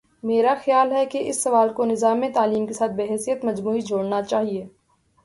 میرا 0.23 0.53
خیال 0.65 0.91
ہے 0.91 1.05
کہ 1.05 1.17
اس 1.29 1.43
سوال 1.43 1.73
کو 1.73 1.85
نظام 1.85 2.23
تعلیم 2.33 2.65
کے 2.67 2.73
ساتھ 2.73 2.91
بحیثیت 2.91 3.45
مجموعی 3.45 3.81
جوڑنا 3.81 4.21
چاہیے۔ 4.21 4.65